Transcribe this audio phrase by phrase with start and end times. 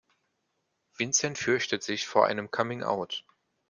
[0.97, 3.23] Vincent fürchtet sich vor einem Coming Out.